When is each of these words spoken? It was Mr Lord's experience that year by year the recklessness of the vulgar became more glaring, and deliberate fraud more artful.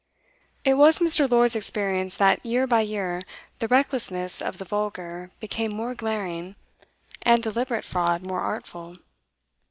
It 0.63 0.73
was 0.77 0.97
Mr 0.97 1.29
Lord's 1.29 1.55
experience 1.55 2.17
that 2.17 2.43
year 2.43 2.65
by 2.65 2.81
year 2.81 3.21
the 3.59 3.67
recklessness 3.67 4.41
of 4.41 4.57
the 4.57 4.65
vulgar 4.65 5.29
became 5.39 5.71
more 5.75 5.93
glaring, 5.93 6.55
and 7.21 7.43
deliberate 7.43 7.85
fraud 7.85 8.25
more 8.25 8.39
artful. 8.41 8.95